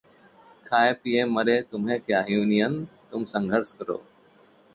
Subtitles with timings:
[0.65, 4.03] 'खाएं पिएं मरें- तुम्हें क्या यूनियन' तुम संघर्ष करो